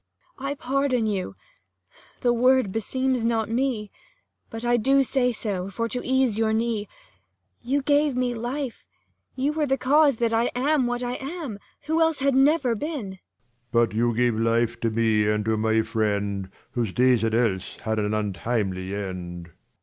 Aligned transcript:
Cor. 0.35 0.47
I 0.47 0.53
pardon 0.55 1.05
you: 1.05 1.35
the 2.21 2.33
word 2.33 2.71
beseems 2.71 3.23
not 3.23 3.51
me: 3.51 3.91
But 4.49 4.65
I 4.65 4.75
do 4.77 5.03
say 5.03 5.31
so, 5.31 5.69
for 5.69 5.87
to 5.89 6.01
ease 6.03 6.39
your 6.39 6.53
knee; 6.53 6.87
You 7.61 7.83
gave 7.83 8.15
me 8.15 8.33
life, 8.33 8.87
you 9.35 9.53
were 9.53 9.67
the 9.67 9.77
cause 9.77 10.17
that 10.17 10.33
I 10.33 10.49
Am 10.55 10.87
what 10.87 11.03
I 11.03 11.17
am, 11.19 11.59
who 11.81 12.01
else 12.01 12.17
had 12.17 12.33
never 12.33 12.73
been, 12.73 13.11
j 13.11 13.17
Leir. 13.17 13.19
But 13.71 13.93
you 13.93 14.15
gave 14.15 14.35
life 14.39 14.79
to 14.79 14.89
me 14.89 15.29
and 15.29 15.45
to 15.45 15.55
my 15.55 15.83
friend, 15.83 16.45
215 16.73 16.83
Whose 16.83 16.93
days 16.95 17.21
had 17.21 17.35
else 17.35 17.75
had 17.83 17.99
an 17.99 18.15
untimely 18.15 18.95
end. 18.95 19.51